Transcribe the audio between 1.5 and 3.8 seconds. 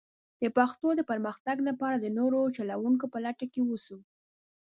لپاره د نوو چلوونکو په لټه کې